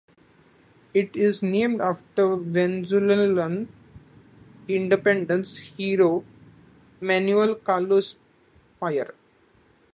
It 0.95 1.15
is 1.15 1.43
named 1.43 1.79
after 1.79 2.35
Venezuelan 2.35 3.71
independence 4.67 5.57
hero 5.59 6.25
Manuel 6.99 7.53
Carlos 7.53 8.15
Piar. 8.81 9.13